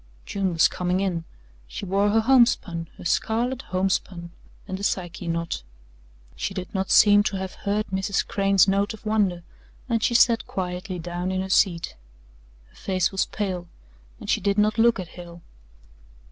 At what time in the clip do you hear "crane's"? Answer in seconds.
8.27-8.67